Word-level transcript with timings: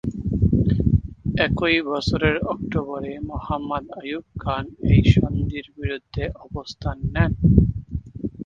একই 1.45 1.77
বছরের 1.89 2.35
অক্টোবরে 2.53 3.13
মুহাম্মদ 3.29 3.85
আইয়ুব 3.99 4.25
খান 4.39 4.65
এই 4.91 5.01
সন্ধির 5.13 5.67
বিরুদ্ধে 5.77 6.23
অবস্থান 6.45 6.97
নেন। 7.13 7.31